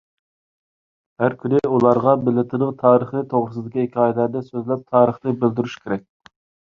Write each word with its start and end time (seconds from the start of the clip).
ھەر 1.23 1.33
كۈنى 1.41 1.59
ئۇلارغا 1.75 2.13
مىللىتىنىڭ 2.21 2.71
تارىخى 2.79 3.21
توغرىسىدىكى 3.33 3.83
ھېكايىلەرنى 3.83 4.41
سۆزلەپ، 4.47 4.83
تارىخنى 4.95 5.35
بىلدۈرۈشى 5.45 5.85
كېرەك. 5.85 6.07